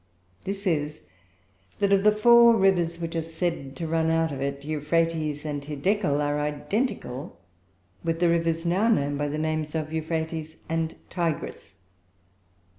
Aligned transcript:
This 0.45 0.65
is, 0.65 1.03
that 1.77 1.93
of 1.93 2.03
the 2.03 2.11
four 2.11 2.55
rivers 2.55 2.97
which 2.99 3.15
are 3.15 3.21
said 3.21 3.75
to 3.75 3.85
run 3.85 4.09
out 4.09 4.31
of 4.31 4.41
it, 4.41 4.65
Euphrates 4.65 5.45
and 5.45 5.61
Hiddekel 5.61 6.19
are 6.19 6.39
identical 6.39 7.37
with 8.03 8.19
the 8.19 8.27
rivers 8.29 8.65
now 8.65 8.87
known 8.87 9.15
by 9.15 9.27
the 9.27 9.37
names 9.37 9.75
of 9.75 9.93
Euphrates 9.93 10.57
and 10.67 10.95
Tigris. 11.11 11.75